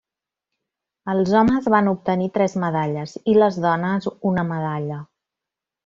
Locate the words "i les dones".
3.35-4.11